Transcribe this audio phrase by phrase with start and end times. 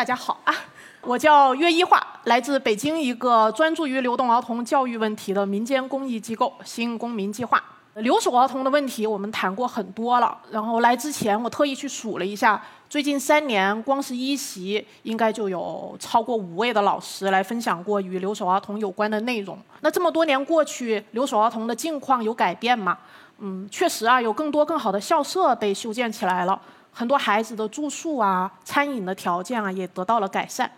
[0.00, 0.54] 大家好啊，
[1.02, 7.62] 我叫岳一化，来自北京一个专注于流动儿童教育问题的民间公益机构——新公民计划。
[7.96, 19.58] 留守儿童的问题我们谈过很多了，然后来之前我特意去数了一下，最近三年光是一席应该就有超过五位的老师来分享过与留守儿童有关的内容。
[19.82, 22.96] 那这么多年过去，留守儿童的境况有改变吗？
[23.42, 26.58] 嗯，确实啊，有更多更好的校舍被修建起来了。
[26.92, 30.70] 很多孩子的住宿啊、餐饮的条件啊也得到了改善。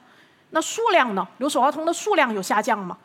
[0.51, 1.27] 那数量呢？
[1.39, 2.99] 留守儿童的数量有下降吗？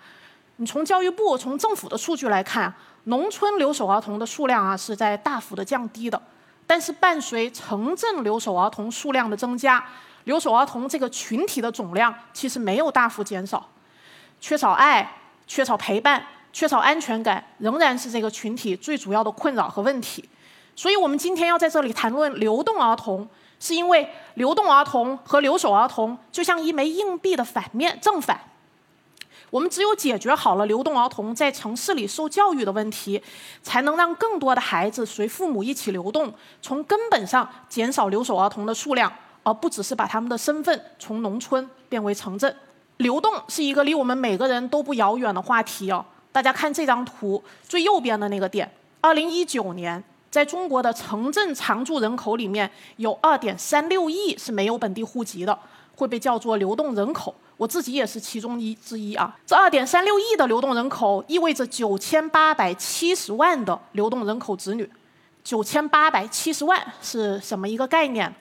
[0.57, 2.73] 你从教育部、从政府的数据来看，
[3.05, 6.21] 农村留守儿童的数量啊是在大幅的降低的。
[6.65, 9.81] 但是伴随城镇留守儿童数量的增加，
[10.25, 13.65] 留守儿童这个群体的总量其实没有大幅减少。
[14.41, 15.09] 缺少爱、
[15.47, 16.21] 缺少陪伴、
[16.51, 20.27] 缺少安全感，仍然是这个群体最主要的困扰和问题。
[20.77, 23.27] 所以我们今天要在这里谈论流动儿童，
[23.59, 28.39] 是因为流动儿童和留守儿童就像一枚硬币的反面正反。
[29.49, 33.19] 我们只有解决好了流动儿童在城市里受教育的问题，
[33.63, 39.11] 才能让更多的孩子随父母一起流动，从根本上减少留守儿童的数量，
[39.41, 42.55] 而不只是把他们的身份从农村变为城镇。
[42.97, 46.05] 流动是一个离我们每个人都不遥远的话题哦。
[46.31, 50.03] 大家看这张图，最右边的那个点，二零一九年。
[50.29, 55.57] 在中国的城镇常住人口里面，有二点三六亿是没有本地户籍的，
[55.95, 57.33] 会被叫做流动人口。
[57.55, 59.35] 我自己也是其中一之一啊。
[59.45, 64.87] 这二点三六亿的流动人口，意味着九千八百七十万的流动人口子女。
[65.43, 68.31] 九千八百七十万是什么一个概念？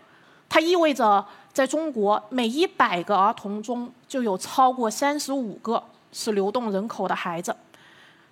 [0.49, 7.57] 它意味着在中国每一百个儿童中就有超过三十五个是流动人口的孩子。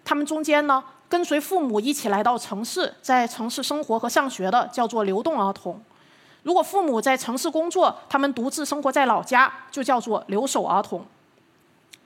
[0.05, 0.85] 他们中间呢？
[1.15, 5.77] 跟随父母一起来到城市，在城市生活和上学的叫做流动儿童；
[6.43, 11.07] 如果父母在城市工作，他们独自生活在老家，就叫做留守儿童。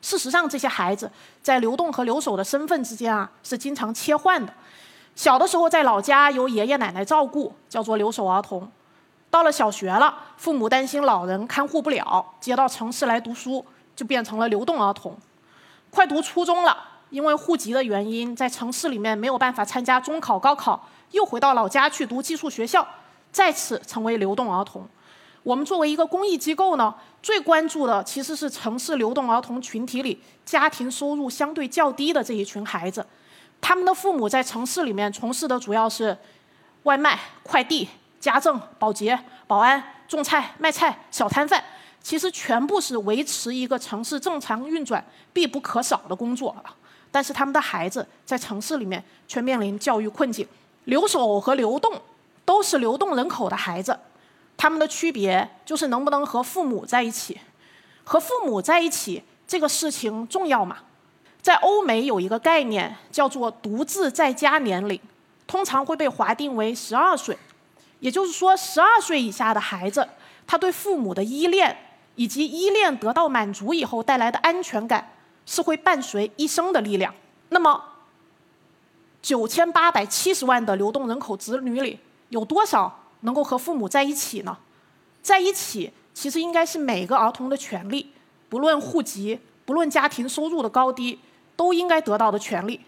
[0.03, 1.11] 事实上，这些孩子
[1.43, 4.53] 在流动和留守的身份之间啊，是经常切换的。
[5.17, 8.61] 小的时候在老家由爷爷奶奶照顾，叫做留守儿童；
[9.31, 13.65] 到了小学了，父母担心老人看护不了，接到城市来读书，
[13.97, 15.17] 就变成了流动儿童。
[15.89, 16.77] 快读初中了。
[17.11, 22.87] 因为户籍的原因，在城市里面没有办法参加中考、高考，又回到老家去读寄宿学校，
[23.33, 24.87] 再次成为流动儿童。
[25.43, 33.07] 我们作为一个公益机构呢，最关注的其实是城市流动儿童群体里家庭收入相对较低的这一群孩子，
[33.61, 36.17] 他们的父母在城市里面从事的主要是
[36.83, 37.89] 外卖、快递、
[38.21, 41.65] 家政、保洁、保安、种菜、卖菜、小摊贩，
[42.03, 45.03] 其实全部是维持一个城市正常运转
[45.33, 46.75] 必不可少的工作了。
[47.11, 50.47] 但是他们的孩子在城市里面却面临教育困境。
[50.85, 52.01] 留守和流动
[52.45, 53.99] 都是流动人口的孩子，
[54.57, 57.39] 他们的区别就是能不能和父母在一起。
[58.05, 60.79] 和父母在一起这个事情重要吗？
[61.43, 64.99] 在欧美有一个概念叫做独自在家年龄，
[65.47, 67.37] 通常会被划定为十二岁。
[68.01, 70.09] 也就是说，十二岁以下的孩子，
[70.47, 71.77] 他对父母的依恋
[72.15, 75.13] 以及依恋得到满足以后带来的安全感。
[75.49, 77.13] 是会伴随一生的力量。
[77.49, 77.83] 那么，
[79.23, 81.99] 九千八百七十万的流动人口子女里，
[82.29, 84.59] 有多少能够和父母在一起呢？
[85.23, 88.13] 在一起，其实应该是每个儿童的权利，
[88.51, 91.19] 不论户籍，不论家庭收入的高低，
[91.57, 92.83] 都应该得到的权利。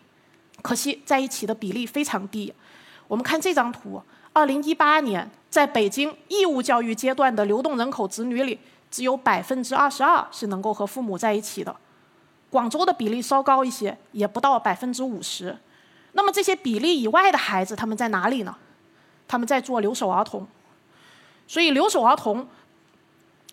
[0.60, 2.52] 可惜，在一起的比例非常低。
[3.08, 4.02] 我们看这张图，
[4.34, 8.58] 二零一八年，在北京义务教育阶段的流动人口子女里，
[8.90, 11.74] 只有百分之二十二是能够和父母在一起的。
[12.50, 15.56] 广州的比例稍高一些，也不到百分之五十。
[16.12, 18.56] 那么这些比例以外的孩子，他们在哪里呢？
[19.28, 20.46] 他们在做留守儿童。
[21.46, 22.46] 所以留守儿童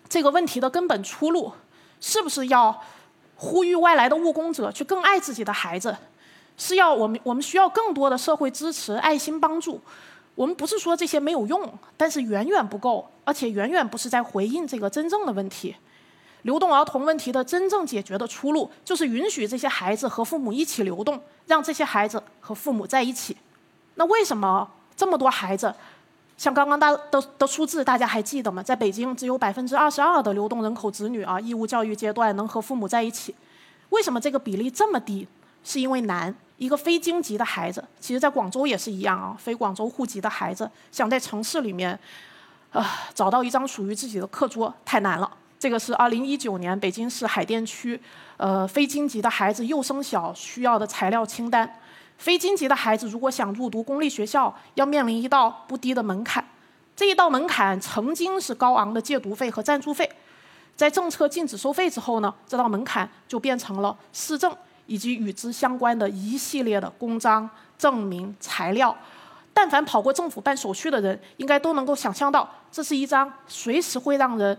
[0.08, 1.52] 这个问题的根本出路，
[2.00, 2.82] 是不是要
[3.36, 5.96] 呼吁外来的务工者去更爱自己的孩子？
[6.56, 9.80] 是要我们我们需要更多的社会支持、爱心帮助？
[10.34, 15.74] 我们不是说这些没有用，但是远远不够，而且远远不是在回应这个真正的问题。
[16.42, 23.36] 流动儿童问题的真正解决的出路，就是允许这些孩子和父母一起流动，让这些孩子和父母在一起。
[23.94, 25.74] 那为什么这么多孩子，
[26.36, 28.62] 像刚刚大的的数字，大家还记得吗？
[28.62, 33.34] 在北京，只有百分之二十二的流动人口子女啊，义务教育阶段能和父母在一起。
[33.90, 35.26] 为什么这个比例这么低？
[35.64, 36.34] 是因为难。
[36.58, 41.96] 一个非京籍的孩子，其实在广州也是一样啊，非广州户籍的孩子想在城市里面，
[42.72, 42.84] 啊，
[43.14, 45.30] 找到一张属于自己的课桌太难了。
[45.58, 48.00] 这个是二零一九年北京市海淀区，
[48.36, 51.80] 呃，非京籍的孩子幼升小需要的材料清单。
[52.16, 56.44] 非京籍的孩子如果想入读公立学校，要面临一道不低的门槛。
[56.96, 60.08] 这一道门槛曾经是高昂的借读费和赞助费，
[60.74, 64.52] 在政策禁止收费之后呢，这道门槛就变成了市政
[64.86, 68.96] 以及与之相关的一系列的公章、证明、材料。
[69.52, 74.56] 但凡跑过政府办手续的人，应该都能够想象到，这是一张随时会让人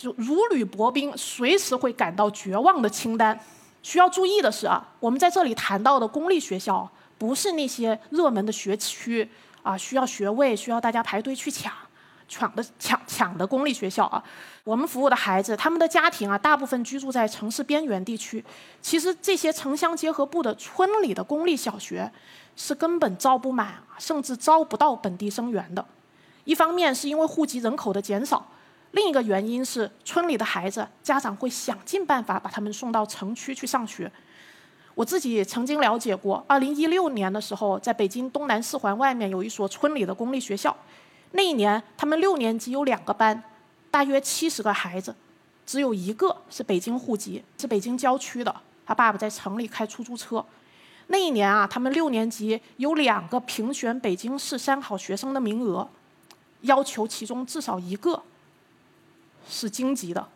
[0.00, 3.38] 就如履薄冰、随时会感到绝望的清单。
[3.82, 9.28] 需要注意的是啊，我们在这里谈到的公立学校，不是那些热门的学区
[9.62, 11.70] 啊，需要学位、需要大家排队去抢。
[12.26, 14.22] 抢的抢抢的公立学校啊，
[14.62, 18.42] 我们服务的孩子，他们的家庭啊，大部分居住在城市边缘地区。
[18.80, 22.08] 其实这些城乡结合部的村里的公立小学，
[22.54, 25.84] 是根本招不满，甚至招不到本地生源的。
[26.44, 28.46] 一方面是因为户籍人口的减少，
[28.92, 34.10] 另一个原因是村里的孩子家长会想尽办法把他们送到城区去上学。
[34.96, 40.76] 我自己曾经了解过，二零一六年的时候，在北京东南四环外面有一所村里的公立学校。
[41.32, 43.40] 那一年，他们六年级有两个班，
[43.90, 45.14] 大约七十个孩子，
[45.64, 48.54] 只有一个是北京户籍，是北京郊区的。
[48.84, 50.44] 他爸爸在城里开出租车。
[51.06, 55.88] 那一年啊，他们六年级有两个评选北京市三好学生的名额，
[56.62, 58.20] 要求其中至少一个
[59.50, 60.26] 是京籍的，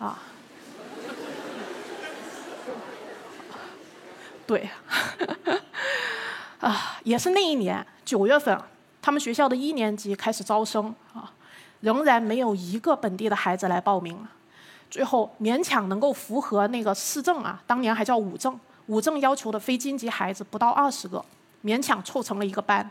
[0.00, 0.18] 啊，
[4.44, 4.68] 对，
[6.58, 8.60] 啊， 也是那一年九月份。
[9.00, 11.32] 他们学校的一年级开始招生啊，
[11.80, 14.26] 仍然没有一个本地的孩子来报名。
[14.90, 18.58] 最后勉强能够符合那个市政啊，当年还叫五政，
[18.88, 21.24] 五政要求的非京籍孩子不到二十个，
[21.64, 22.90] 勉强凑成了一个班。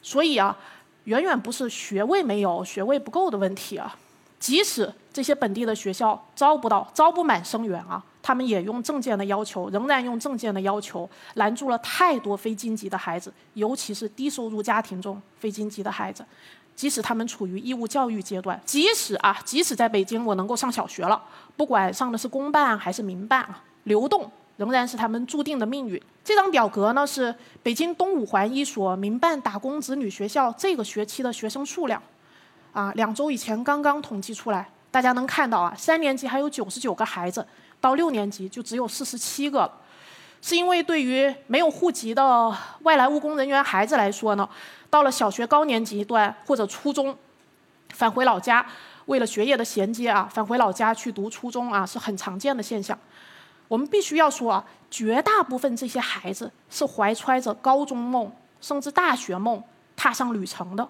[0.00, 0.56] 所以啊，
[1.04, 3.94] 远远不是学位没有、学位不够的问题啊。
[4.38, 16.24] 即使这些本地的学校招不到、招不满生源啊，他们也用证件的要求，仍然用证件的要求拦住了太多非京籍的孩子，尤其是低收入家庭中非京籍的孩子。
[16.74, 21.22] 即使他们处于义务教育阶段，即使啊，即使在北京我能够上小学了，
[21.56, 25.98] 不管上的是公办还是民办啊，流动仍然是他们注定的命运。
[26.22, 32.02] 这张表格呢，是北京东五环一所民办打工子女学校这个学期的学生数量。
[32.76, 37.46] 啊，两周以前刚刚统计出来，大家能看到啊，三年级还有九十九个孩子，
[37.80, 39.72] 到六年级就只有四十七个了。
[40.42, 44.46] 是因为对于没有户籍的外来务工人员孩子来说呢，
[44.90, 47.16] 到了小学高年级段或者初中，
[47.94, 48.64] 返回老家，
[49.06, 52.96] 为了学业的衔接啊，返回老家去读初中啊，是很常见的现象。
[53.68, 58.30] 我们必须要说啊，绝大部分这些孩子是怀揣着高中梦
[58.60, 59.62] 甚至大学梦
[59.96, 60.86] 踏上旅程的，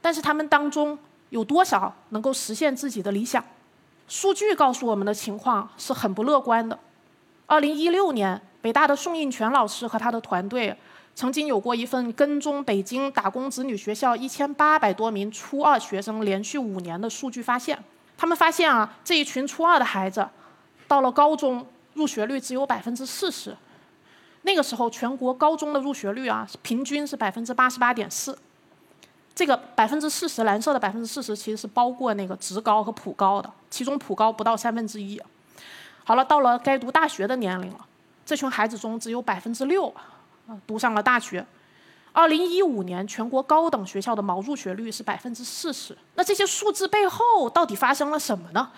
[0.00, 0.98] 但是他们当中。
[1.30, 3.42] 有多少能够实现自己的理想？
[4.06, 6.78] 数据告诉我们的情况是很不乐观的。
[7.46, 10.76] 二零一六年，北大的宋应全老师和他的团队
[11.14, 17.78] 曾经有过一份跟踪北京打工子女学校一千八百多名初二学生连续五年的数据发现。
[18.16, 20.28] 他们发现啊，这一群初二的孩子，
[20.86, 23.56] 到了高中入学率只有百分之四十。
[24.42, 28.36] 那个时候，全国高中的入学率啊，平均是百分之八十八点四。
[29.40, 35.18] 这个百分之四十，蓝色的百分之四十其实是包括那个职高和普高的，其中普高不到三分之一。
[36.04, 37.78] 好了，到了该读大学的年龄了，
[38.26, 39.88] 这群孩子中只有百分之六
[40.46, 41.42] 啊读上了大学。
[42.12, 45.96] 二零一五年全国高等学校的毛入学率是百分之四十。
[46.16, 48.70] 那这些数字背后到底发生了什么呢？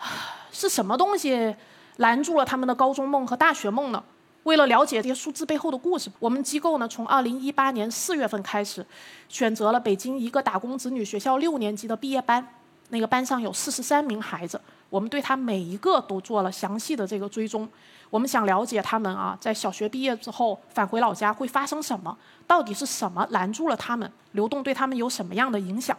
[0.50, 1.54] 是什么东西
[1.98, 4.02] 拦住了他们的高中梦和大学梦呢？
[4.48, 8.84] 为了了解这些数字背后的故事，我们机构呢从二零一八年四月份开始，
[9.28, 12.48] 选择了北京一个打工子女学校六年级的毕业班。
[12.88, 17.68] 那个班上有四十三名孩子，我们对他每一个都做了详细的这个追踪。
[18.08, 22.16] 我们想了解他们啊，在小学毕业之后返回老家会发生什么？
[22.46, 24.10] 到底是什么拦住了他们？
[24.32, 25.94] 流动对他们有什么样的影响？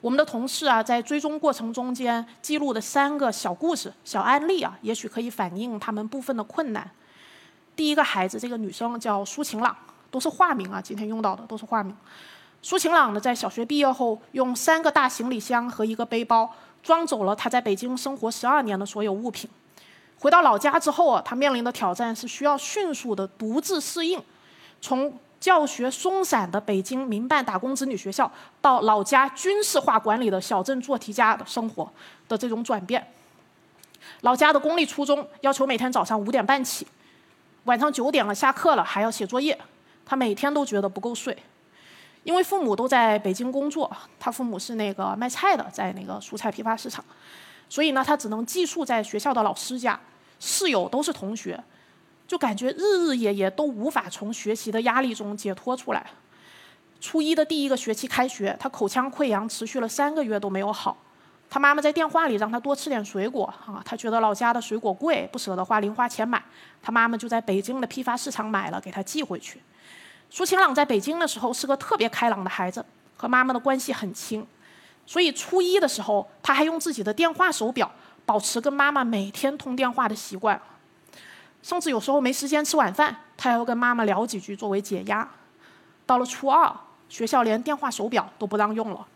[0.00, 6.88] 我们的同事啊，在追踪过程中间记录的三个小故事、小案例啊，也许可以反映他们部分的困难。
[7.74, 9.74] 第一个孩子，这个女生叫苏晴朗，
[10.10, 11.96] 都是化名啊，今天用到的都是化名。
[12.60, 19.48] 苏晴朗呢，在小学毕业后，用三个大行李箱和一个背包装走了她在北京生活十二年的所有物品。
[20.20, 24.22] 回到老家之后啊，她面临的挑战是需要迅速的独自适应，
[24.80, 31.90] 从教学松散的北京民办打工子女学校到老家军事化管理的小镇做题家的生活
[32.28, 33.04] 的这种转变。
[34.20, 36.86] 老家的公立初中要求每天早上五点半起。
[37.64, 39.56] 晚上九点了，下课了还要写作业，
[40.04, 41.36] 他每天都觉得不够睡，
[42.24, 47.04] 因为父母都在北京工作，他父母是那个卖菜的，在那个蔬菜批发市场，
[47.68, 49.98] 所以呢，他只能寄宿在学校的老师家，
[50.40, 51.62] 室友都是同学，
[52.26, 56.04] 就感觉日日夜夜都无法从学习的压力中解脱出来。
[57.00, 60.96] 初一的第一个学期开学，他口腔溃疡持续了三个月都没有好，
[61.52, 66.42] 他妈妈在电话里让他多吃点水果啊，他觉得老家的水果贵，不舍得花零花钱买，
[66.80, 69.60] 他妈妈就在北京的批发市场买了，给他寄回去。
[70.30, 72.82] 苏晴朗在北京的时候是个特别开朗的孩子，
[73.18, 74.46] 和妈妈的关系很亲，
[75.04, 77.92] 所以初一的时候他还用自己的电话手表
[78.24, 80.58] 保持跟妈妈每天通电话的习惯，
[81.62, 85.28] 甚至有时候没时间吃晚饭，他还要跟妈妈聊几句作为解压。
[86.06, 86.74] 到了初二，
[87.10, 89.06] 学校连电话手表都不让用了。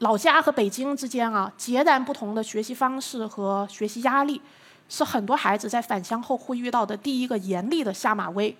[0.00, 4.40] 老家和北京之间啊，截然不同的学习方式和学习压力，
[4.88, 8.56] 是很多孩子在返乡后会遇到的第一个严厉的下马威。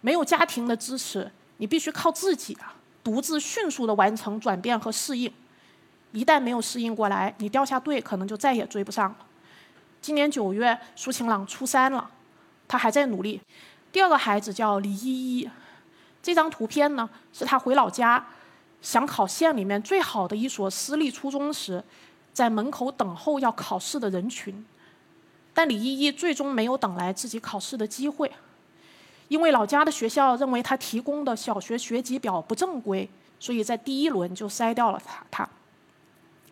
[0.00, 5.30] 没有家庭的支持，你必须靠自己啊，独自迅速的完成转变和适应。
[6.12, 9.16] 一旦没有适应过来，你掉下队，可能就再也追不上了。
[10.00, 12.08] 今年九月，苏晴朗初三了，
[12.66, 13.38] 他还在努力。
[13.92, 15.50] 第二个孩子叫李依依，
[16.22, 18.24] 这张图片呢，是他回老家。
[18.86, 21.82] 想考县里面最好的一所私立初中时，
[22.32, 24.64] 在门口等候要考试的人群，
[25.52, 28.30] 但李依依最终没有等来自己考试的机会，
[29.26, 35.26] 因为老家的学校认为她提供的小学学籍表不正规，所以在第一轮就筛掉了他。
[35.32, 35.48] 他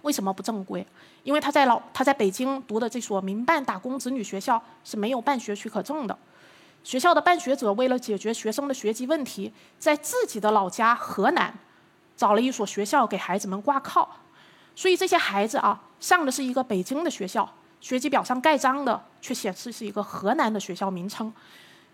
[0.03, 0.85] 为什么不正规？
[1.23, 6.19] 因为他在老他在北京读的这所民办打工子女学校是没有办学许可证的，
[6.83, 11.55] 学校的办学者为了解决学生的学籍问题，在自己的老家河南。
[12.17, 14.09] 找了一所学校给孩子们挂靠，
[14.75, 17.49] 所以这些孩子啊，上的是一个北京的学校，
[17.81, 21.33] 学籍表上盖章的却显示是一个河南的学校名称。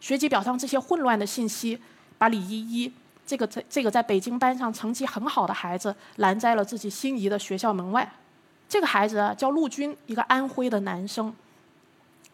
[0.00, 1.80] 学籍表上这些混乱的信息，
[2.16, 2.92] 把李依依
[3.26, 8.10] 这个在这个在北京班上成绩很好的孩子拦在了自己心仪的学校门外。
[8.68, 11.34] 这个孩子叫陆军，一个安徽的男生。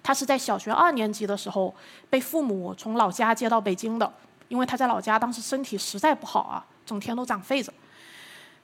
[0.03, 1.75] 他是在小学二年级的时候
[2.09, 4.13] 被父母从老家接到北京的，
[4.49, 6.65] 因为他在老家当时身体实在不好啊。
[6.87, 7.75] 整天都长痱子，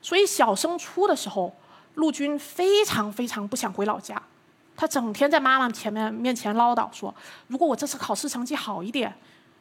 [0.01, 1.55] 所以小升初的时候，
[1.97, 4.23] 陆军非常非常不想回老家。
[4.75, 7.15] 他整天在妈妈前面面前唠叨说
[7.49, 9.15] ：“如果我这次考试成绩好一点，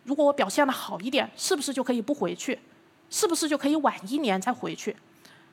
[0.05, 2.57] 如果我表现的好一点，是不是就可以不回去？
[3.09, 4.95] 是不是就可以晚一年再回去？”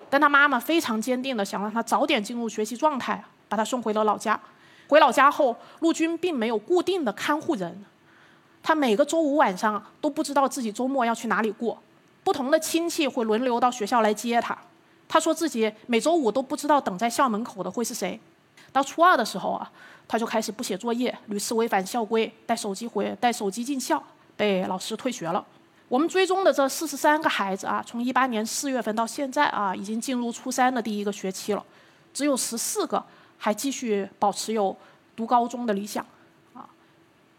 [0.08, 4.40] 但他妈妈非常坚定的想让他早点进入学习状态，把他送回了老家。
[4.88, 7.84] 回老家后，陆军并没有固定的看护人，
[8.62, 11.76] 他每个周五晚上都不知道自己周末要去哪里过。
[12.28, 14.54] 不同的亲戚会轮流到学校来接他。
[15.08, 18.20] 他说自己每周五都不知道等在校门口的会是谁。
[18.70, 19.72] 到初二的时候啊，
[20.06, 24.04] 他就开始不写作业，屡次违反校规，带手机回带手机进校，
[24.36, 25.42] 被老师退学了。
[25.88, 31.64] 我们追踪的这四十三个孩子啊，从一八年四月份到现在啊，已经进入初三的第一个学期了，
[32.12, 33.02] 只有十四个
[33.38, 34.76] 还继续保持有
[35.16, 36.04] 读高中的理想。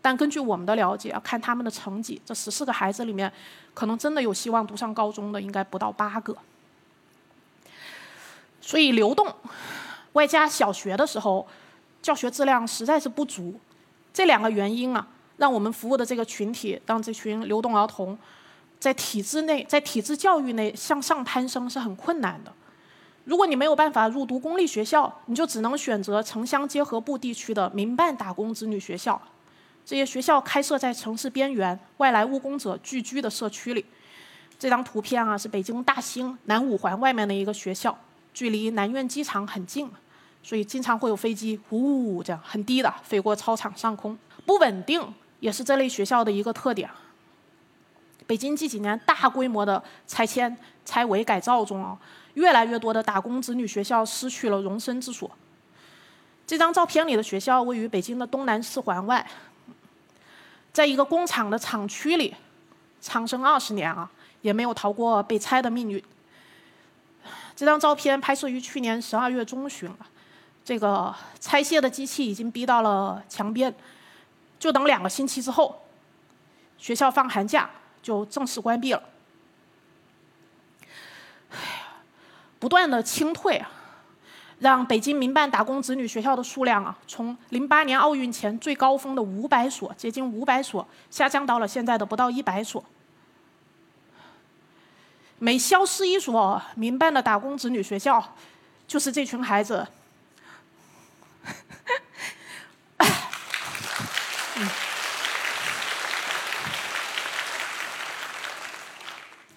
[0.01, 3.32] 但根据我们的了解，看他们的成绩，这十四个孩子里面，
[3.74, 6.36] 可能真的有希望读上高中的，应该不到八个。
[8.62, 9.27] 所以流动，
[10.13, 11.46] 外加小学的时候
[12.01, 13.60] 教学质量实在是不足，
[14.13, 15.06] 这两个原因啊，
[15.38, 18.18] 让我们服务的这个群体，让这群流动儿童
[18.79, 22.53] 在体制内，在体制教育内向上攀升是很困难的。
[23.25, 29.22] 如果你没有办法入读公立学校，你就只能选择城乡结合部地区的民办打工子女学校。
[29.89, 33.84] 这些学校开设在城市边缘、外来务工者聚居的社区里。
[34.60, 37.98] 这张图片啊，是北京大兴南五环外面的一个学校，
[38.31, 39.89] 距离南苑机场很近，
[40.43, 44.15] 所以经常会有飞机呜呜这样很低的飞过操场上空。
[44.46, 46.88] 不稳定也是这类学校的一个特点。
[48.27, 50.55] 北京近几年大规模的拆迁、
[50.86, 51.98] 拆违改造中啊，
[52.36, 55.31] 越来越多的打工子女学校失去了容身之所。
[56.46, 59.25] 这张照片里的学校位于北京的东南四环外。
[60.79, 62.33] 在一个工厂的厂区里，
[63.01, 64.09] 长生二十年啊，
[64.39, 66.01] 也没有逃过被拆的命运。
[67.53, 69.98] 这张照片拍摄于去年十二月中旬了，
[70.63, 73.75] 这个拆卸的机器已经逼到了墙边，
[74.57, 75.86] 就等两个星期之后，
[76.77, 77.69] 学校放寒假
[78.01, 79.03] 就正式关闭了。
[82.57, 83.62] 不断的清退。
[84.59, 92.83] 让北京民办打工子女学校的数量啊，从零八年奥运前最高峰的五百所，接近五百所，下降到了现在的不到一百所。
[95.37, 98.35] 每消失一所民办的打工子女学校，
[98.85, 99.87] 就是这群孩子。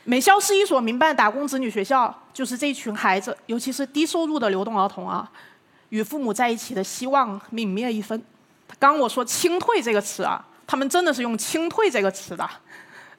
[0.04, 5.30] 美校是一所民办打工子女学校，就是这群孩子，尤其是低收入的流动儿童啊，
[5.90, 8.20] 与父母在一起的希望泯灭一分。
[8.80, 12.48] 刚我说“清退”这个词啊，他们真的是用“清退”这个词的，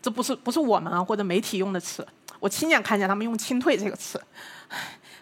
[0.01, 2.05] 这不是不是我们啊或者媒体用的词，
[2.39, 4.21] 我亲眼看见他们用“清退”这个词。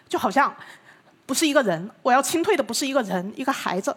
[0.08, 0.52] 就好像
[1.26, 3.96] 不是一个人，我要清退的不是一个人、一个孩子，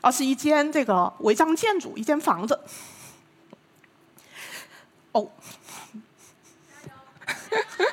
[0.00, 2.58] 而是一间这个违章建筑、一间房子。
[5.12, 5.28] 哦。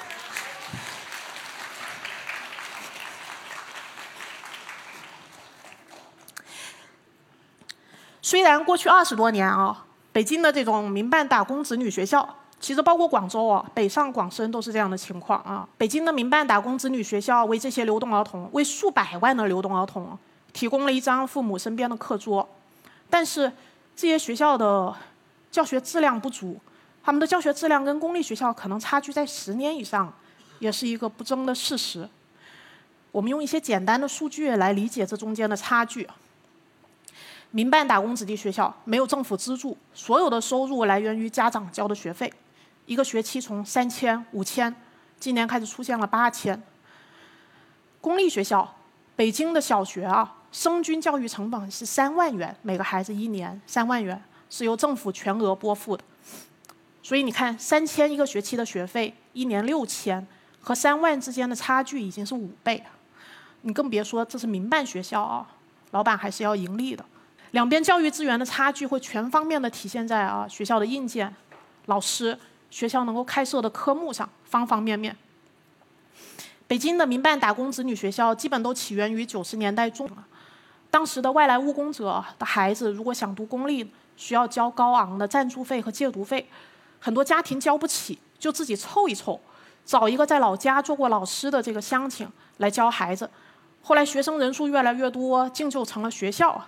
[8.22, 15.68] 虽然过去二十多年啊，北京的这种民办打工子女学校，其实包括广州啊，北上广深都是这样的情况啊。
[15.80, 20.16] 北京的民办打工子女学校为这些流动儿童，为数百万的流动儿童
[20.54, 22.48] 提供了一张父母身边的课桌，
[23.10, 23.52] 但是
[23.96, 24.96] 这些学校的
[25.50, 26.60] 教学质量不足，
[27.10, 30.14] 他们的教学质量跟公立学校可能差距在十年以上，
[30.60, 32.08] 也是一个不争的事实。
[33.12, 36.08] 我们用一些简单的数据来理解这中间的差距。
[37.50, 42.32] 民办打工子弟学校没有政府资助，所有的收入来源于家长交的学费，
[42.86, 44.72] 一个学期从三千、五千，
[45.20, 46.62] 今年开始出现了八千。
[48.02, 48.76] 公立学校，
[49.16, 56.04] 北京的小学啊，生均教育成本是三万元，每个孩子一年三万元是由政府全额拨付的。
[57.10, 60.24] 所以你看，三千一个学期的学费，一年六千，
[60.62, 62.84] 和三万之间的差距已经是五倍，
[63.64, 65.44] 你更别说这是民办学校啊，
[65.90, 67.04] 老板还是要盈利的。
[67.50, 71.34] 两边教育资源的差距会全方面的体现在啊学校的硬件、
[71.88, 72.38] 老师、
[72.70, 75.18] 学校能够开设的科目上，方方面面。
[76.68, 80.08] 北京的民办打工子女学校基本都起源于九十年代中，
[80.92, 86.48] 当时的外来务工者的孩子如果想读公立，需要交高昂的赞助费和借读费，
[87.00, 89.40] 很多家庭交不起，就自己凑一凑，
[89.86, 92.28] 找一个在老家做过老师的这个乡亲
[92.58, 93.30] 来教孩子。
[93.82, 96.62] 后来学生人数越来越多，竟就成了学校。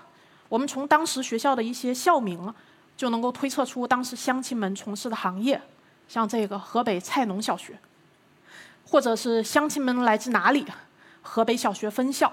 [0.47, 2.53] 我们从当时学校的一些校名，
[2.95, 5.61] 就能够推测出当时乡亲们从事的行业，
[6.07, 7.77] 像这个河北菜农小学，
[8.85, 10.65] 或者是乡亲们来自哪里，
[11.21, 12.31] 河北小学分校，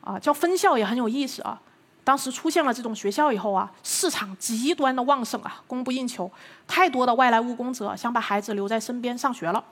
[0.00, 1.60] 啊，叫分校也很有意思啊。
[2.04, 6.30] 当时出现了这种学校以后啊，市场极端的旺盛啊，供不应求，
[6.66, 9.64] 太多的外来务工者想把孩子留在身边上学了。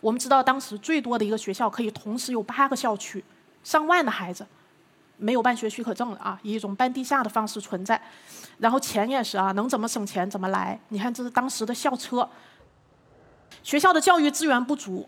[0.00, 3.24] 我们知道当时最多的一个学校可以同时有八个校区，
[3.62, 4.46] 上万的孩子。
[5.22, 8.00] 没有办学许可证的啊，以一种半地下的方式存在，
[8.56, 10.80] 然后钱也是啊，能怎么省钱怎么来。
[10.88, 12.26] 你看，这是当时的校车。
[13.62, 15.06] 学校的教育资源不足，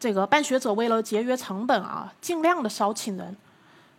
[0.00, 3.36] 这个办学者为了节约成本啊，尽量的少请人。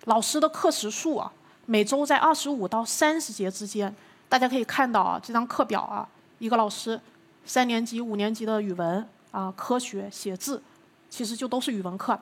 [0.05, 1.31] 老师的课时数啊，
[1.65, 3.93] 每周在二十五到三十节之间。
[4.27, 6.07] 大家可以看到啊，这张课表啊，
[6.37, 6.99] 一个老师，
[7.45, 10.61] 三年级、五年级的语文啊、科学、写字，
[11.09, 12.17] 其实就都是语文课。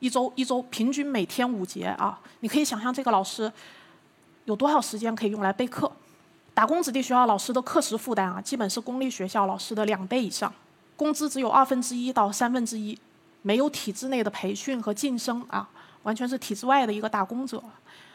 [0.00, 3.52] 一周一周平均每天五节啊，你可以想象这个老师
[4.46, 5.90] 有多少时间可以用来备课。
[6.54, 10.52] 打工子弟学校老师的课时负担啊，基本是公立学校老师的两倍以上，
[10.96, 12.98] 工资只有二分之一到三分之一，
[13.42, 15.68] 没有体制内的培训和晋升啊，
[16.08, 17.62] 完全是体制外的一个打工者。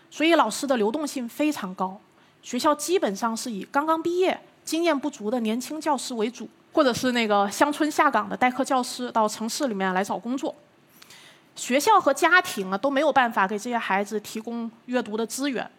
[0.10, 2.00] 所以老师的流动性非常高，
[2.42, 10.56] 学校基本上是以刚刚毕业、经验不足的年轻教师为主，或者是那个乡村下岗的代课教师到城市里面来找工作。
[11.56, 15.70] 学校和家庭啊都没有办法给这些孩子提供阅读的资源。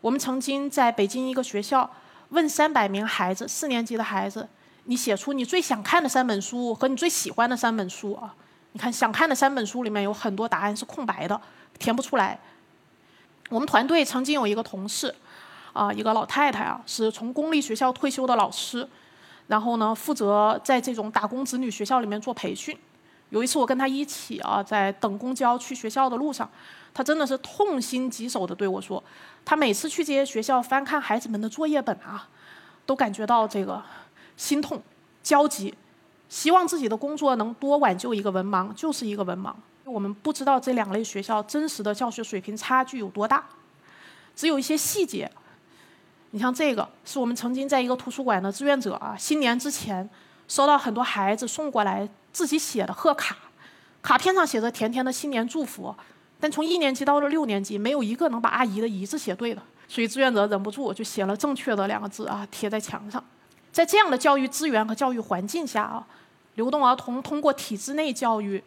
[0.00, 1.88] 我们曾经在北京一个学校
[2.30, 4.48] 问三百名孩子，四年级的孩子，
[4.84, 8.34] 你写出你最想看的三本书和你最喜欢的三本书啊？
[8.74, 11.40] 你看想看的三本书里面有很多答案是空白的，
[11.78, 12.38] 填不出来。
[13.48, 15.14] 我们团队曾经有一个同事，
[15.72, 18.88] 啊，一个老太太啊，是从公立学校退休的老师，
[19.46, 22.76] 然后呢，负责在这种打工子女学校里面做培训。
[23.30, 26.50] 有一次我跟他一起啊，在等公交去学校的路上，
[26.92, 29.00] 他真的是痛心疾首的对我说，
[29.44, 32.28] 他每次去这些学校翻看孩子们的作业本啊，
[32.84, 33.80] 都感觉到这个
[34.36, 34.82] 心痛、
[35.22, 35.72] 焦急，
[36.28, 39.52] 希望自己的工作能多挽救一个文盲就是一个文盲。
[39.84, 43.44] 我们不知道这两类学校真实的教学水平差距有多大，
[44.34, 45.30] 只有一些细节。
[46.30, 50.08] 你像这个，是我们曾经在一个图书馆的志愿者啊，新年之前
[50.48, 52.08] 收到很多孩子送过来。
[52.34, 53.36] 自己写的贺卡，
[54.02, 55.94] 卡片上写着甜甜的新年祝福，
[56.40, 63.24] 但从一年级到了六年级，没有一个能把阿姨的姨字写对的，所以志愿者忍不住就写了正确的两个字啊，贴在墙上。
[63.74, 66.06] 在这样的教育资源和教育环境下啊，
[66.54, 68.62] 流动儿童通过体制内教育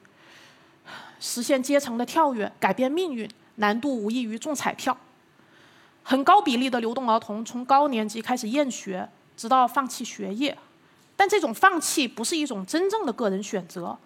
[1.17, 4.97] 实现阶层的跳跃，改变命运，难度无异于中彩票。
[6.03, 10.57] 很高比例的流动儿童从高年级开始厌学，直到放弃学业。
[11.15, 13.97] 但这种放弃不是一种真正的个人选择，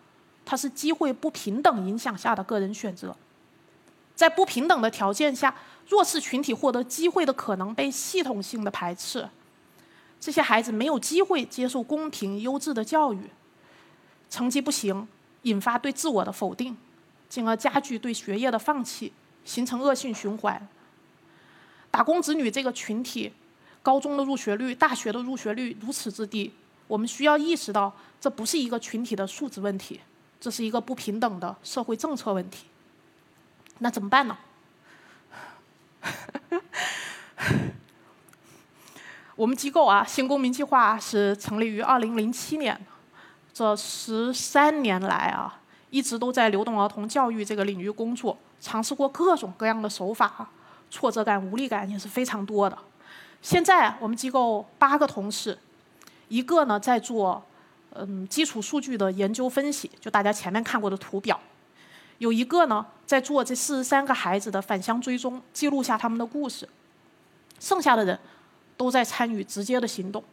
[0.46, 3.16] 它是机会不平等影响下的个人选择。
[4.16, 5.56] 在不平等的条件下，
[5.90, 9.28] 弱势群体获得机会的可能被系统性的排斥，
[10.22, 13.20] 这些孩子没有机会接受公平优质的教育，
[14.30, 15.08] 成绩不行，
[15.42, 16.78] 引发对自我的否定，
[17.28, 19.12] 进而加剧对学业的放弃，
[19.44, 20.68] 形成恶性循环。
[21.90, 23.34] 打工子女这个群体，
[23.82, 26.54] 高中的入学率、大学的入学率如此之低，
[26.86, 30.00] 我们需要意识到，这不是一个群体的素质问题，
[30.40, 32.68] 这是一个不平等的社会政策问题。
[33.80, 34.38] 那怎么办呢？
[39.42, 42.80] 我们机构啊，新公民计划是成立于二零零七年，
[43.52, 50.48] 这十三年来啊，一直都在流动儿童教育这个领域工作，尝试过各种各样的手法，
[50.92, 52.78] 挫折感、无力感也是非常多的。
[53.42, 55.58] 现在我们机构八个同事，
[56.28, 57.44] 一个呢在做
[57.96, 61.36] 嗯基础数据的研究分析，就大家前面看过的图表；
[62.20, 66.68] 有一个呢在做这四十三个孩子的返乡追踪，记录下他们的故事；
[67.60, 68.20] 剩下的人。
[68.78, 70.24] 都在参与直接的行动，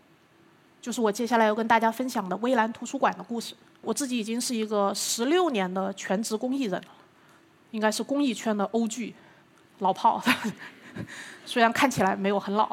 [0.80, 3.54] 就是我接下来要跟大家分享的微蓝图书馆的故事。
[3.80, 6.88] 我自己已经是一个十六年的全职公益人了，
[7.70, 9.14] 应该是公益圈的欧剧
[9.78, 10.22] 老炮，
[11.46, 12.68] 虽然看起来没有很老。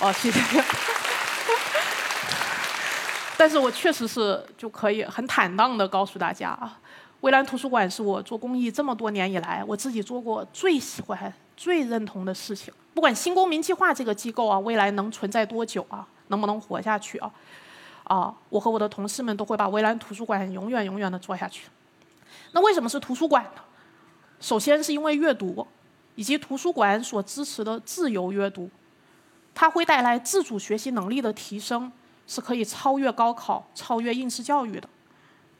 [0.00, 0.40] 哦，谢谢。
[3.36, 6.80] 但是我确实是就可以很坦荡的告诉大家啊，
[7.20, 12.72] 微蓝图书馆是我做公益这么多年以来，我自己做过最喜欢、最认同的事情。
[12.94, 17.30] 不管新公民计划这个机构啊，未来能存在多久啊，能不能活下去啊，
[18.04, 21.68] 啊，我和我的同事们都会把围栏图书馆永远永远的做下去。
[22.52, 23.62] 那为什么是图书馆呢？
[24.40, 25.66] 首先是因为阅读，
[26.14, 28.70] 以及图书馆所支持的自由阅读，
[29.54, 31.90] 它会带来自主学习能力的提升，
[32.26, 34.88] 是可以超越高考、超越应试教育的。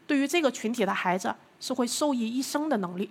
[0.07, 3.11] 对于这个群体的孩子，是会受益一生的能力。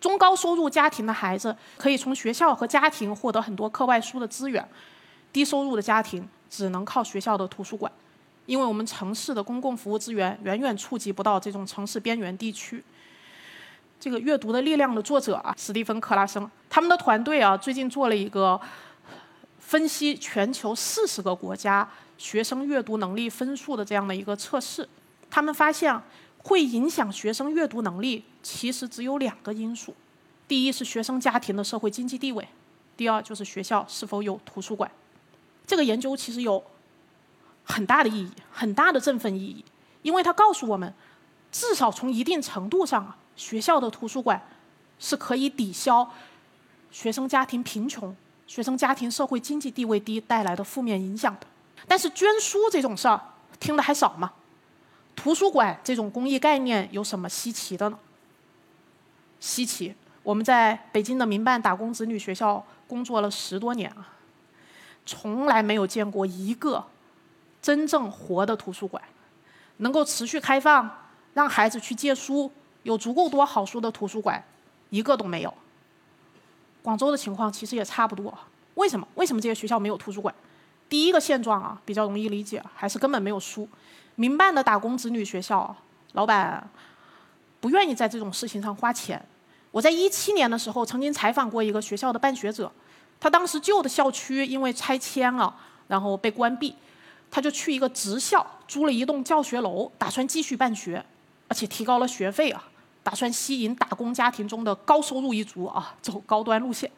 [0.00, 4.66] 中高收入家庭的孩子可以从学校和家庭获得很多课外书的资源，
[5.32, 7.90] 低收入的家庭只能靠学校的图书馆，
[8.46, 12.82] 因为我们城市的公共服务资源远远触及不到这种城市边缘地区。
[13.98, 18.60] 这个《阅读的力量》的作者啊，史蒂芬·克拉森，他们的团队啊，最近做了一个
[19.58, 24.88] 分析全球四十个国家学生阅读能力分数的这样的一个测试，
[25.30, 26.00] 他们发现。
[26.46, 29.92] 会影响学生阅读能力，其实只有两个因素：
[30.46, 32.46] 第一是学生家庭的社会经济地位，
[32.96, 34.88] 第二就是学校是否有图书馆。
[35.66, 36.62] 这个研究其实有
[37.64, 39.64] 很大的意义，很大的振奋意义，
[40.02, 40.94] 因为它告诉我们，
[41.50, 44.40] 至少从一定程度上啊，学校的图书馆
[45.00, 46.08] 是可以抵消
[46.92, 48.14] 学生家庭贫穷、
[48.46, 51.46] 学生家庭社会经济地位低带来的负面影响的。
[51.88, 53.20] 但是捐书这种事儿，
[53.58, 54.32] 听的还少吗？
[55.16, 57.98] 图书馆这种公益概念有什么稀奇的呢？
[59.40, 64.12] 稀奇，我们在北京的民办打工子女学校工作了十多年啊，
[65.04, 66.84] 从来没有见过一个
[67.60, 69.02] 真正活的图书馆，
[69.78, 70.88] 能够持续开放，
[71.34, 72.52] 让孩子去借书，
[72.84, 74.44] 有足够多好书的图书馆，
[74.90, 75.52] 一个都没有。
[76.82, 78.36] 广州的情况其实也差不多，
[78.74, 79.08] 为什么？
[79.16, 80.34] 为什么这些学校没有图书馆？
[80.88, 83.68] 第一个现状啊，比较容易理解，还是根本没有书。
[84.16, 85.74] 民办的打工子女学校，
[86.12, 86.68] 老板
[87.60, 89.24] 不愿意在这种事情上花钱。
[89.70, 92.72] 我在一七年的时候曾经采访过一个学校的办学者，
[93.20, 95.54] 他当时旧的校区因为拆迁了，
[95.86, 96.74] 然后被关闭，
[97.30, 101.04] 他就去一个职校租了一栋教学楼，打算继续办学，
[101.48, 102.64] 而且提高了学费啊，
[103.02, 106.90] 打算吸引打工家庭中的高收入一族啊，走高端路线。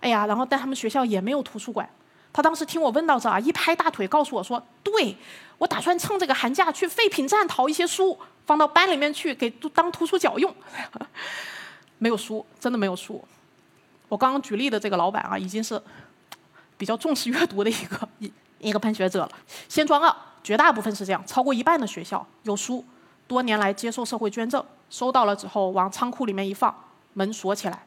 [0.00, 1.86] 哎呀，然后但他们学校也没有图书馆。
[2.32, 5.16] 他当时听我问到这儿，一拍大腿，告诉我说：“对，
[5.58, 10.54] 我打算趁这个寒假去废品站淘一些书，放到班里面去给当图书角用。
[11.98, 13.22] ”没有书，真的没有书。
[14.08, 15.80] 我刚刚举例的这个老板啊，已经是
[16.78, 19.30] 比较重视阅读的一个 一一个办学者了。
[19.68, 22.84] 现状二，绝大部分是这样，超过一半的学校有书，
[23.26, 26.74] 多年来接受社会捐赠，收到了之后往仓库里面一放，
[27.14, 27.86] 门锁起来。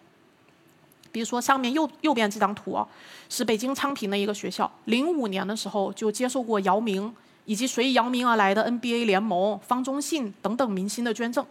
[1.13, 2.85] 比如说上面右右边这张图啊，
[3.29, 7.13] 是北京昌平的一个学校，零五年的时候就接受过姚明
[7.45, 11.45] 以及随姚明而来的 NBA 联盟、方中信等等明星的捐赠，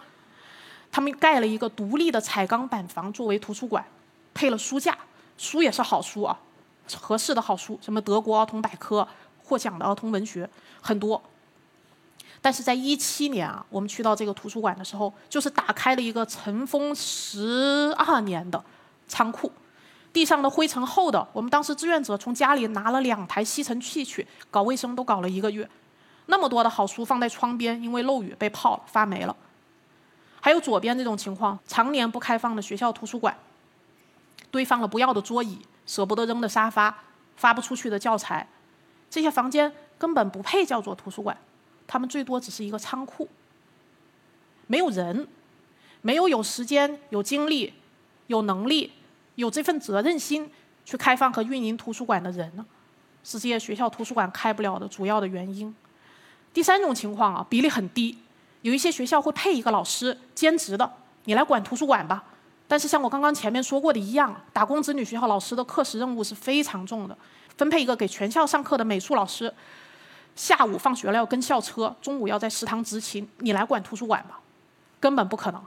[0.90, 3.84] 他们盖了一个独立的彩钢板房作为图书馆，
[4.34, 4.98] 配了书架，
[5.38, 6.36] 书也是好书啊，
[7.00, 9.06] 合适的好书，什么德国儿童百科、
[9.44, 11.22] 获奖的儿童文学很多。
[12.40, 18.60] 但是在一七年啊，我们去到这个图书馆的时候，就是打开了一个尘封十二年的。
[19.12, 19.52] 仓库，
[20.10, 21.28] 地上的灰尘厚的。
[21.34, 25.68] 我们当时志愿者从家里拿了两台吸尘器去搞卫生，都搞了一个月。
[26.26, 29.36] 那么多的好书放在窗边，因为漏雨被泡了，发霉了。
[30.40, 33.36] 还有左边这种情况，常年不开放的学校图书馆，
[34.50, 37.04] 堆放了不要的桌椅、舍不得扔的沙发、
[37.36, 38.48] 发不出去的教材。
[39.10, 41.36] 这些房间根本不配叫做图书馆，
[41.86, 43.28] 他们最多只是一个仓库，
[44.66, 45.28] 没有人，
[46.00, 47.74] 没有有时间、有精力、
[48.28, 48.92] 有能力、
[49.34, 50.50] 有这份责任心
[50.84, 52.64] 去开放和运营图书馆的人呢，
[53.24, 55.74] 是这些学校图书馆开不了的主要的原因。
[56.52, 58.18] 第三种情况啊，比例很低，
[58.60, 60.92] 有一些学校会配一个老师兼职的，
[61.24, 62.24] 你来管图书馆吧。
[62.68, 67.16] 但是像我刚刚前面说过的一样，打工子女学校老师的课时任务是非常重的，
[67.56, 69.52] 分配一个给全校上课的美术老师，
[70.34, 74.40] 下午放学了要跟校车，中午要在食堂执勤，你来管图书馆吧，
[75.00, 75.62] 根本不可能。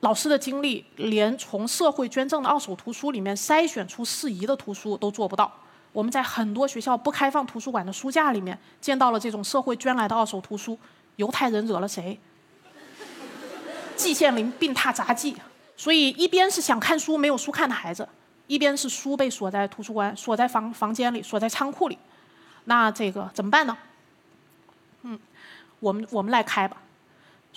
[0.00, 5.52] 老师的精力连从社会捐赠的二手图书里面筛选出适宜的图书都做不到。
[5.92, 10.78] 我们在很多学校不开放图书馆的书架里面见到了这种社会捐来的二手图书。
[11.16, 12.16] 犹太人惹了谁？
[13.96, 15.36] 季羡林病榻杂技。
[15.76, 18.08] 所以一边是想看书没有书看的孩子，
[18.46, 21.98] 一边是书被锁在图书馆、锁在房房间里、锁在仓库里。
[22.64, 23.76] 那这个怎么办呢？
[25.02, 25.18] 嗯，
[25.80, 26.76] 我们我们来开吧。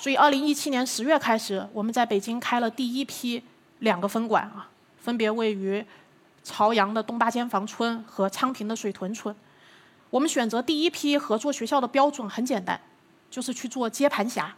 [0.02, 3.44] 所以二零一七年十月开始，我们在北京开了第一批
[3.78, 5.86] 两个分馆啊，分别位于。
[6.44, 9.36] 朝阳的东八间房村和昌平的水屯村，
[10.10, 12.82] 我们选择第一批合作学校的标准很简单，
[13.30, 14.52] 就是去做接盘侠。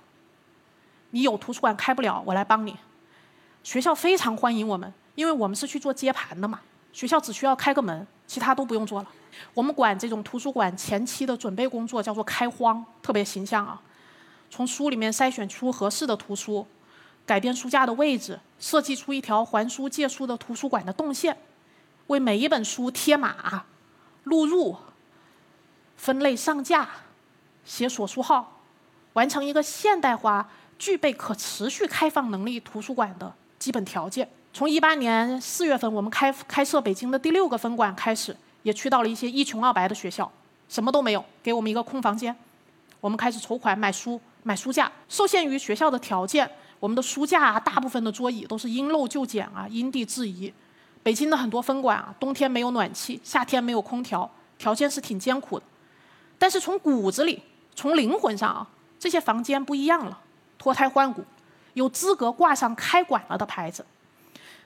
[1.10, 2.78] 你有图书馆开不了，我来帮你。
[3.66, 6.62] 学校非常欢迎我们，因为我们是去做接盘的嘛。
[6.94, 9.08] 学校只需要开个门，其他都不用做了。
[9.54, 13.82] 我们管这种图书馆前期的准备工作叫做开荒，特别形象啊。
[14.56, 16.68] 从书里面筛选出合适的图书，
[17.26, 21.36] 改变书架的位置，设计出一条还书借书的图书馆的动线。
[22.06, 23.66] 为每一本书贴码、
[24.26, 24.78] 录入、
[25.98, 26.88] 分类上架、
[27.66, 28.60] 写锁书号，
[29.14, 34.30] 完成一个现代化、具备可持续开放能力图书馆的基本条件。
[34.54, 40.32] 从一八年四月份我们开开设北京的第六个分馆开始，也去到了一些一穷二白的学校，
[40.70, 42.36] 什么都没有，给我们一个空房间，
[43.02, 44.92] 我们开始筹款买书、买书架。
[45.10, 50.54] 受限于学校的条件，我们的书架啊大部分的桌椅都是因陋就简啊，因地制宜。
[51.02, 55.66] 北京的很多分馆啊，冬天没有暖气，夏天没有空调，条件是挺艰苦的。
[56.38, 57.42] 但是从骨子里、
[57.76, 58.68] 从灵魂上啊，
[59.00, 60.20] 这些房间不一样了，
[60.58, 61.24] 脱胎换骨，
[61.74, 63.86] 有资格挂上开馆了的牌子。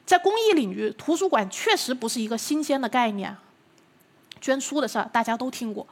[0.06, 3.36] 在公益领域，图书馆确实不是一个新鲜的概念。
[4.40, 5.86] 捐书的事儿大家都听过，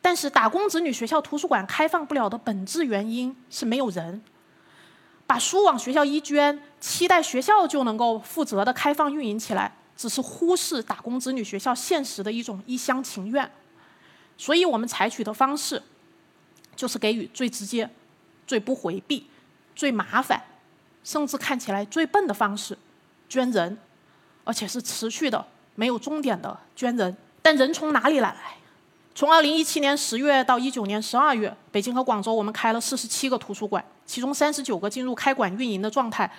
[0.00, 4.22] 但是打工子女学校图书馆开放不了的本质原因是没有人。
[5.26, 13.50] 把书往学校一捐，期待学校就能够负责的开放运营起来，只是忽视打工子女学校现实的一种一厢情愿。
[14.38, 15.82] 所以我们采取的方式，
[16.74, 17.90] 就是给予最直接、
[18.46, 19.26] 最不回避、
[19.74, 20.42] 最麻烦，
[21.04, 22.78] 甚至看起来最笨的方式——
[23.28, 23.76] 捐人，
[24.44, 27.14] 而且是持续的、没有终点的捐人。
[27.42, 28.34] 但人从哪里来？
[29.18, 33.84] 从二零一七年十月到一九年十二月，北京和广州我们开了四十七个图书馆。
[34.06, 36.32] 其中三十九个进入开馆运营的状态，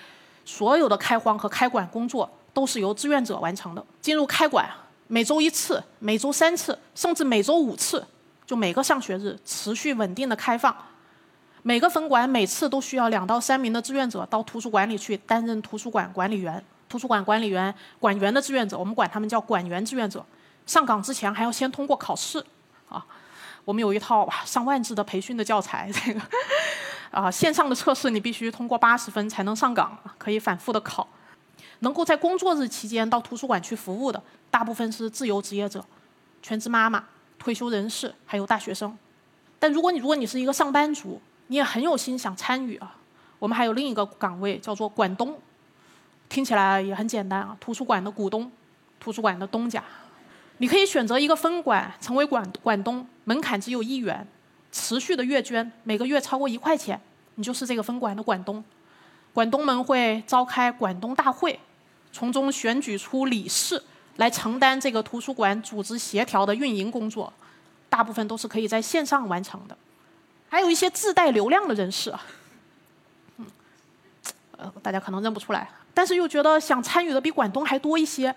[0.46, 3.86] 所有的开荒和开馆工作都是由志愿者完成的。
[4.00, 4.66] 进入开馆，
[5.08, 8.02] 每周一次，每周三次，甚至每周五次，
[8.46, 10.74] 就每个上学日持续稳定的开放。
[11.64, 16.64] 每个分馆每次都需要两到三名的志愿者到图书馆里去担任图书馆管理员。
[16.88, 20.26] 图书馆管理员、馆员的志愿者，我们管他们叫馆员志愿者。
[20.66, 22.42] 上岗之前还要先通过考试，
[22.90, 23.06] 啊，
[23.64, 26.22] 我们有一套上万字的培训的教材，这个。
[27.12, 31.08] 啊，线上的测试你必须通过八十分才能上岗，可以反复的考。
[31.80, 34.22] 能够在工作日期间到图书馆去服务的，
[34.52, 35.84] 大部分是自由职业者、
[36.44, 37.04] 全职妈妈、
[37.40, 38.96] 退休人士，还有大学生。
[39.58, 42.96] 但如果你如果你是一个上班族，你也很有心想参与啊，
[43.40, 45.36] 我们还有另一个岗位叫做馆东，
[46.28, 48.52] 听起来也很简单啊，图书馆的股东，
[49.00, 49.84] 图书馆的东家。
[50.60, 54.26] 你可以选择一个分馆成为馆馆东，门槛只有一元。
[54.72, 57.02] 持续的月捐，每个月超过一块钱，
[57.36, 58.64] 你就是这个分馆的馆东。
[59.34, 61.60] 馆东们会召开馆东大会，
[62.12, 63.82] 从中选举出理事
[64.18, 67.34] 来承担这个图书馆组织协调的运营工作，
[67.90, 69.76] 大部分都是可以在线上完成的。
[70.50, 72.14] 还有一些自带流量的人士，
[73.38, 73.46] 嗯，
[74.58, 78.36] 呃，大家可能认不出来，但是又觉得想参与的比馆东还多一些，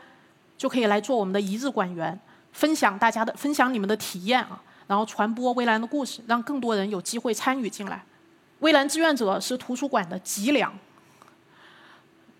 [0.62, 2.16] 就可以来做我们的一日馆员，
[2.52, 4.62] 分享大家的分享你们的体验啊。
[4.86, 8.00] 然后传播微蓝的故事，让更多人有机会参与进来。
[8.60, 10.72] 微蓝志愿者是图书馆的脊梁。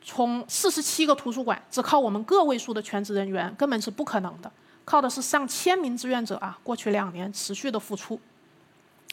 [0.05, 4.49] 从四十七个图书馆，只靠我们个位数的全职人员根本是不可能的，
[4.85, 6.57] 靠的是上千名志愿者啊！
[6.63, 8.21] 过去两年持续的付出。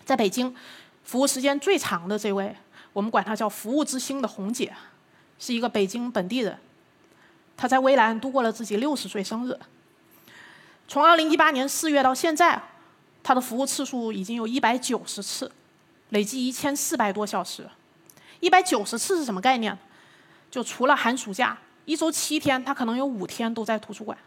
[0.05, 0.55] 在北京，
[1.03, 2.55] 服务时间最长的这位，
[2.93, 4.71] 我们管她叫“服务之星”的红姐，
[5.39, 6.55] 是一个北京本地人。
[7.59, 9.59] 他在微蓝度过了自己六十岁生日。
[10.87, 12.61] 从二零一八年四月到现在。
[13.21, 15.51] 他的服务次数已经有一百九十次，
[16.09, 17.69] 累计一千四百多小时。
[18.39, 19.77] 一百九十次是什么概念？
[20.49, 24.17] 就除了寒暑假，一周七天，他可能有五天都在图书馆。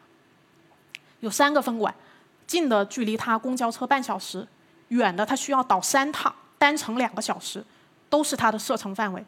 [1.20, 1.92] 有三个分馆，
[2.46, 4.46] 近的距离他公交车半小时，
[4.88, 7.64] 远的他需要倒三趟，单程两个小时，
[8.10, 9.24] 都是他的射程范围。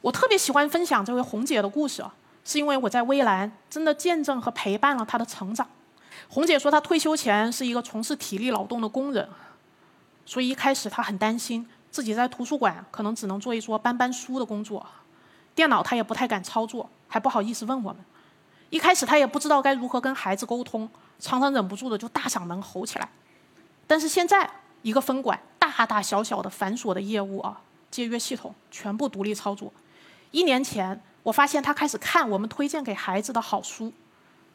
[0.00, 2.14] 我特别喜欢分享这位红姐的故事啊，
[2.46, 5.68] 是因为我在微蓝真的见证和陪伴了他的成长。
[6.28, 9.28] 红姐说，她退休前是一个从事体力劳动的工人，
[10.24, 14.86] 所以一开始她很担心自己在图书馆可能只能做一桌搬搬书的工作，
[15.56, 17.98] 电脑她也不太敢操作，还不好意思问我们。
[18.70, 23.08] 一开始她也不知道该如何跟孩子沟通，常常忍不住的就大嗓门吼起来。
[23.88, 24.48] 但是现在，
[24.82, 29.72] 一个分管大大小小的繁琐的业务啊，借阅系统全部独立操作。
[30.30, 33.92] 一年前，我发现他开始看我们推荐给孩子的好书。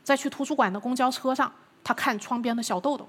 [0.05, 1.51] 在去图书馆的公交车上，
[1.83, 3.05] 他看窗边的小豆豆。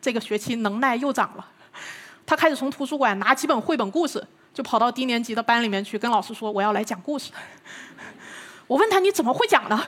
[0.00, 1.44] 这个学期能耐又长了，
[2.24, 7.32] 他开始从图书馆拿几本绘本故事，就跑到低年级的班里面去跟老师说：“我要来讲故事。”
[8.68, 9.84] 我问他：“你怎么会讲呢？”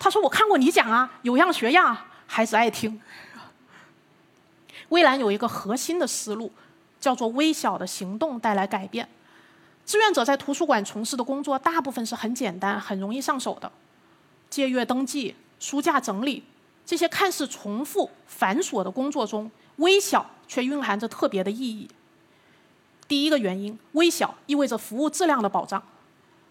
[0.00, 1.94] 他说：“我看过你讲啊，有样学样，
[2.26, 2.98] 孩子爱听。”
[4.88, 6.50] 微蓝有一个核心的思路，
[6.98, 9.06] 叫做“微小的行动带来改变”。
[9.90, 13.72] 志愿者在图书馆从事的工作，大部分是很简单、很容易上手的。
[14.48, 16.44] 借阅登记、书架整理，
[16.86, 21.88] 这些看似重复繁琐的工作中，微小却蕴含着特别的意义。
[23.08, 25.82] 第一个原因，微小意味着服务质量的保障。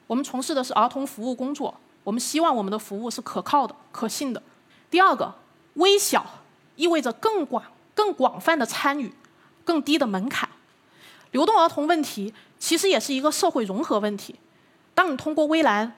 [0.06, 1.74] 我们从事的是儿童服务工作，
[2.04, 4.44] 我们希望我们的服务是可靠的、可信的。
[4.92, 5.34] 第二个，
[5.76, 6.26] 微小
[6.76, 9.14] 意味着更广、更广泛的参与，
[9.64, 10.50] 更低的门槛。
[11.32, 14.36] 流动儿童问题其实也是一个社会融合问题。
[14.94, 15.96] 当你通过微蓝。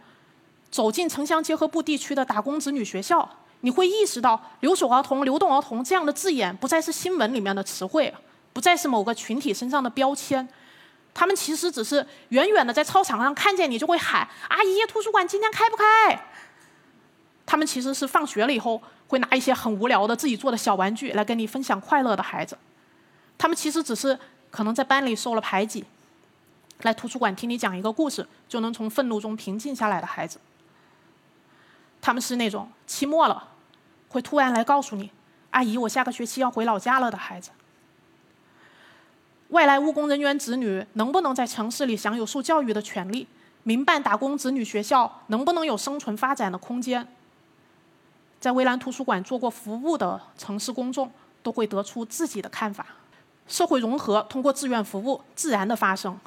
[0.71, 8.13] 走进城乡结合部地区的打工子女学校，你会意识到“留守儿童”“流动儿童”这样的字眼不再是新闻里面的词汇，
[8.53, 10.47] 不再是某个群体身上的标签，
[11.13, 15.83] 他们其实只是远远的在操场上看见你就会喊：“阿姨，图书馆今天开不开？”
[17.45, 22.57] 他们其实是放学了以后会拿一些很无聊的自己做的小玩具来跟你分享快乐的孩子，
[23.37, 24.17] 他们其实只是
[24.49, 25.83] 可能在班里受了排挤，
[26.83, 30.39] 来图书馆听你讲一个故事就能从愤怒中平静下来的孩子。
[32.01, 33.49] 他们是那种期末了，
[34.09, 35.11] 会突然来告诉你
[35.51, 37.51] ：“阿姨，我下个学期要回老家了”的孩子。
[39.49, 43.27] 外来务工人员子女能不能在城市里享有受教育的权利？
[43.63, 47.07] 民办打工子女学校能不能有生存发展的空间？
[48.39, 51.11] 在微蓝图书馆做过服务的城市公众
[51.43, 52.87] 都会得出自己的看法。
[53.47, 56.17] 社会融合通过志愿服务自然的发生。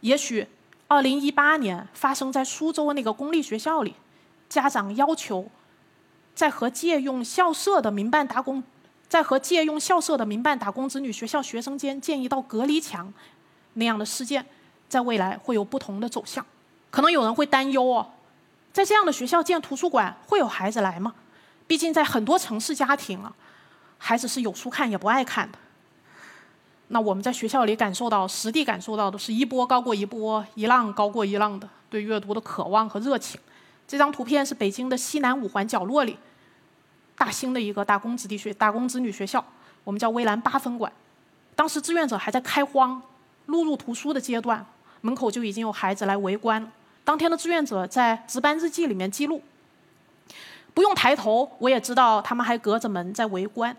[0.00, 0.46] 也许，
[0.86, 3.94] 二零一八年发生在苏州那个公立学校里。
[4.48, 5.50] 家长要求，
[6.34, 8.62] 在和借用校舍的民办打工，
[9.06, 13.12] 在和借用校舍的民办打工子女学校学生间建一道隔离墙，
[13.74, 14.46] 那样的事件，
[14.88, 16.46] 在未来会有不同的走向。
[16.90, 18.10] 可能有人会担忧哦，
[18.72, 21.14] 在这样的学校建图书馆，会有孩子来吗？
[21.66, 23.34] 毕竟在很多城市家庭啊，
[23.98, 25.58] 孩子是有书看也不爱看的。
[26.88, 33.38] 那我们在学校里感受到，实地感受到的是一波高过一波，一浪高过一浪的对阅读的渴望和热情。
[33.86, 36.18] 这张图片是北京的西南五环角落里，
[37.16, 39.44] 大兴的一个打工子弟学、打工子女学校，
[39.84, 40.90] 我们叫微蓝八分馆。
[41.54, 43.02] 当时志愿者还在开荒、
[43.46, 44.64] 录入图书的阶段，
[45.02, 46.70] 门口就已经有孩子来围观。
[47.04, 49.42] 当天的志愿者在值班日记里面记录：
[50.72, 53.76] 不用抬头，我也知道他们还隔着门在围观。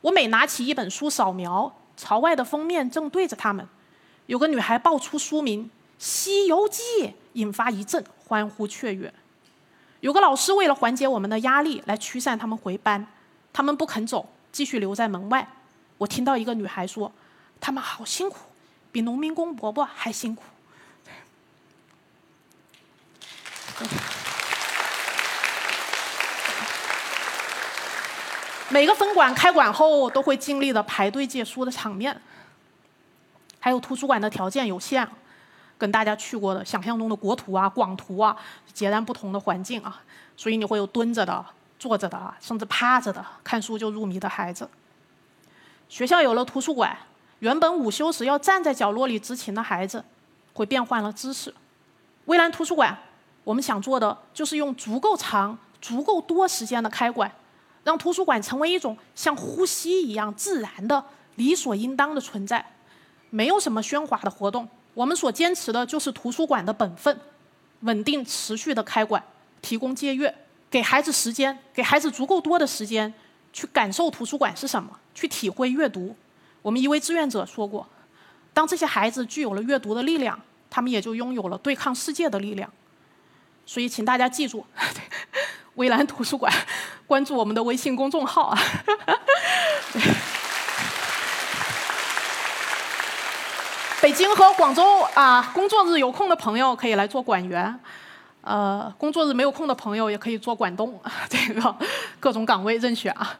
[0.00, 3.66] 我每拿起一本书扫描，朝外的封面正对着他们。
[4.26, 5.64] 有个女孩报出书名
[5.98, 6.82] 《西游记》，
[7.34, 9.12] 引发一阵欢呼雀跃。
[10.00, 13.06] 有个老师为了缓解我们的压力，来驱散他们回班，
[13.52, 15.46] 他们不肯走，继续留在门外。
[15.98, 17.12] 我听到一个女孩说
[17.60, 18.38] ：“他们好辛苦，
[18.90, 20.42] 比农民工伯伯还辛苦。”
[28.70, 32.20] 每个分馆开馆后都会经历的排队借书的场面，
[33.60, 35.08] 还有图书馆的条件有限。
[35.76, 38.34] 跟大家去过的想象中的国图啊、广图啊，
[38.72, 40.00] 截然不同的环境啊，
[40.36, 41.44] 所以你会有蹲着的、
[41.80, 44.70] 坐着的，甚至趴着的看书就入迷的孩子。
[45.88, 46.96] 学校有了图书馆，
[47.40, 50.02] 原本午休时要站在角落里执勤的孩子，
[50.54, 51.52] 会变换了姿势。
[52.26, 52.96] 蔚蓝图书馆，
[53.42, 57.30] 我们想做的就是用足够长、足够多时间的开馆，
[57.84, 61.04] 让图书馆成为一种像呼吸一样自然的、
[61.36, 62.64] 理所应当的存在，
[63.30, 64.68] 没有什么喧哗的活动。
[64.94, 67.20] 我们所坚持的就是图书馆的本分，
[67.80, 69.22] 稳定持续的开馆，
[69.60, 70.34] 提供借阅，
[70.70, 73.12] 给孩子时间，给孩子足够多的时间
[73.52, 76.16] 去感受图书馆是什么，去体会阅读。
[76.62, 77.86] 我们一位志愿者说过，
[78.52, 82.72] 当这些孩子具有了阅读的力量，他们也就拥有了对抗世界的力量。
[83.66, 84.64] 所以，请大家记住，
[85.74, 86.52] 微蓝图书馆，
[87.06, 88.58] 关注我们的微信公众号啊。
[94.00, 97.80] 北京和广州啊，工作日有空的朋友可以来做馆员，
[98.42, 101.00] 呃，工作日没有空的朋友也可以做馆东，
[101.30, 101.74] 这个
[102.20, 103.38] 各种岗位任选啊。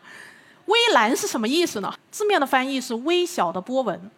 [0.65, 1.93] 微蓝是什么意思呢？
[2.11, 4.11] 字面的翻译是微小的波纹，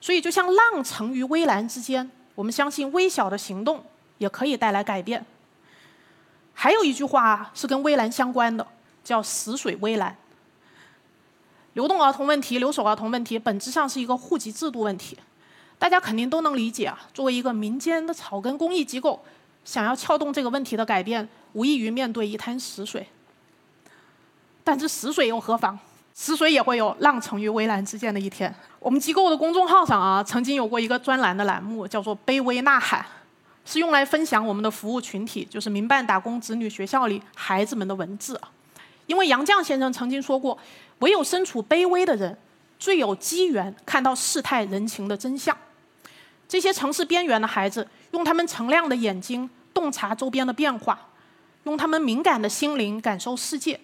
[0.00, 3.84] 所以就像浪乘于微澜之间，我们相信微小的行动
[4.18, 5.24] 也可以带来改变。
[6.58, 8.66] 还有一句话是跟微澜相关的，
[9.04, 10.16] 叫“死水微澜”。
[11.74, 15.18] 流动儿童问题、留守儿童问题，本质上是一个户籍制度问题。
[15.78, 16.98] 大家肯定都能理解啊。
[17.12, 19.22] 作为一个民间的草根公益机构，
[19.66, 23.06] 想要撬动这个问题的改变，无异于面对一滩死水。
[24.64, 25.78] 但是死水又何妨？
[26.14, 28.52] 死水也会有浪成于微澜之间的一天。
[28.78, 33.04] 我们机构的公众号上啊，曾经有过一个专栏的栏目，叫做“卑微呐喊”，
[33.66, 38.40] 是用来分享我们的服务群体，就是民办打工子女学校里孩子们的文字。
[39.06, 40.58] 因为杨绛先生曾经说过。
[41.00, 42.34] 唯有身处卑微的人，
[42.78, 45.54] 最有机缘看到世态人情的真相。
[46.48, 50.98] 这些城市边缘的孩子，用他们澄亮的眼睛洞察周边的变化，
[51.64, 53.78] 用他们敏感的心灵感受世界，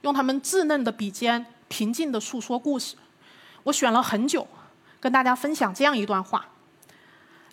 [0.00, 2.96] 用他们稚嫩的笔尖平静地诉说故事。
[3.64, 4.48] 我选了很久，
[5.00, 6.48] 跟大家分享这样一段话，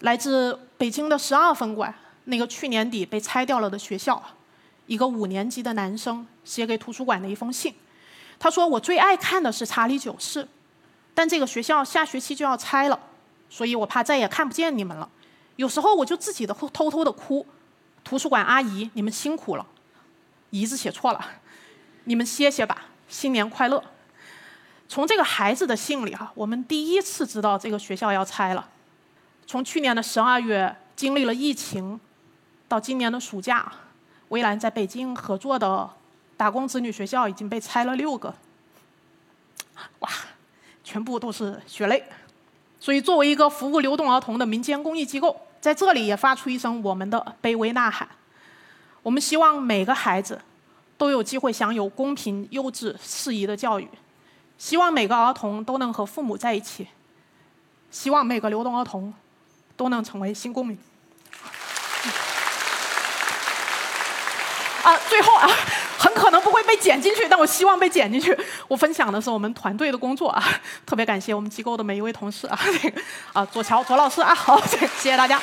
[0.02, 1.94] 来自北京的十二分馆
[2.26, 4.22] 那个去年底被拆掉了的学校，
[4.88, 7.74] 一个五年级的男生写给图书馆的一封信。
[8.40, 10.44] 他说：“我最爱看的是《查理九世》，
[11.14, 13.00] 但这个学校下学期就要拆了，
[13.50, 15.08] 所以我怕再也看不见你们了。
[15.58, 17.46] 有时候我就自己的偷偷的哭。
[18.04, 19.66] 图书馆阿姨，你们辛苦了，
[20.50, 21.24] 姨字写错了，
[22.06, 23.84] 你们歇歇吧，新年快乐。”
[24.90, 28.68] 从这个孩子的信里哈，我们第一次知道这个学校要拆了。
[29.46, 32.00] 从去年的十二月经历了疫情，
[32.68, 33.72] 到今年的暑假，
[34.30, 35.90] 微蓝在北京合作的。
[36.38, 38.34] 打工子女学校已经被拆了六个，
[40.00, 40.10] 哇，
[40.84, 42.04] 全部都是血泪。
[42.80, 48.10] 所以，作为一个服务流动儿童的民间公益机构，在这里也发出一声我们的卑微呐喊。
[49.04, 50.42] 我们希望每个孩子
[50.98, 53.88] 都有机会享有公平、优质、适宜的教育，
[54.58, 56.88] 希望每个儿童都能和父母在一起，
[57.92, 59.14] 希望每个流动儿童
[59.82, 60.78] 都能成为新公民。
[64.84, 65.50] 啊，最后啊。
[65.98, 68.36] 很可能不会被剪进去，但我希望被剪进去。
[68.68, 70.44] 我分享的是我们团队的工作啊，
[70.84, 72.60] 特别感谢我们机构的每一位同事啊，
[73.34, 75.40] 啊，左乔左老师啊，好，谢谢大家。